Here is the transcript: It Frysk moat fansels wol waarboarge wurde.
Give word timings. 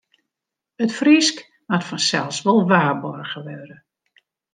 It 0.83 0.91
Frysk 0.97 1.37
moat 1.69 1.85
fansels 1.89 2.37
wol 2.45 2.61
waarboarge 2.71 3.39
wurde. 3.47 3.77